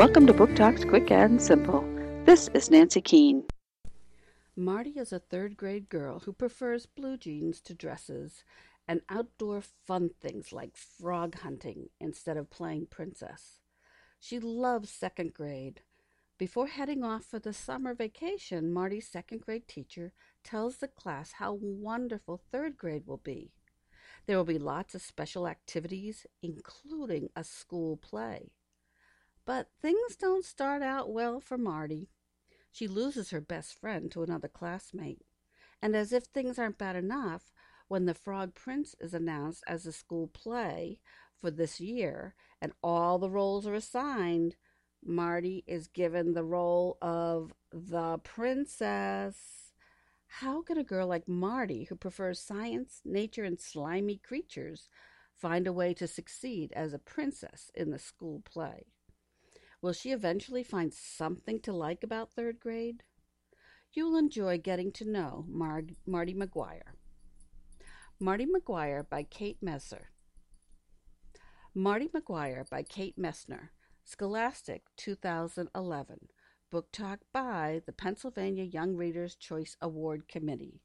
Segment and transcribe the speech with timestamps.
[0.00, 1.84] Welcome to Book Talks Quick and Simple.
[2.24, 3.44] This is Nancy Keane.
[4.56, 8.42] Marty is a third grade girl who prefers blue jeans to dresses
[8.88, 13.60] and outdoor fun things like frog hunting instead of playing princess.
[14.18, 15.82] She loves second grade.
[16.38, 21.58] Before heading off for the summer vacation, Marty's second grade teacher tells the class how
[21.60, 23.52] wonderful third grade will be.
[24.26, 28.52] There will be lots of special activities, including a school play.
[29.52, 32.08] But things don't start out well for Marty.
[32.70, 35.24] She loses her best friend to another classmate.
[35.82, 37.52] And as if things aren't bad enough,
[37.88, 41.00] when the Frog Prince is announced as the school play
[41.34, 44.54] for this year and all the roles are assigned,
[45.04, 49.72] Marty is given the role of the princess.
[50.28, 54.88] How can a girl like Marty, who prefers science, nature, and slimy creatures,
[55.34, 58.84] find a way to succeed as a princess in the school play?
[59.82, 63.02] Will she eventually find something to like about third grade?
[63.92, 66.94] You'll enjoy getting to know Mar- Marty McGuire.
[68.20, 70.10] Marty McGuire by Kate Messer.
[71.74, 73.70] Marty McGuire by Kate Messner.
[74.04, 76.28] Scholastic 2011.
[76.70, 80.82] Book Talk by the Pennsylvania Young Readers' Choice Award Committee.